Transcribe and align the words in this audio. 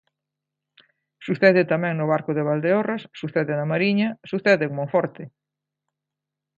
Sucede 1.25 1.61
tamén 1.71 1.93
no 1.97 2.05
Barco 2.13 2.31
de 2.37 2.45
Valdeorras, 2.49 3.01
sucede 3.19 3.53
na 3.55 3.69
Mariña, 3.71 4.09
sucede 4.31 4.63
en 4.67 4.73
Monforte. 4.77 5.23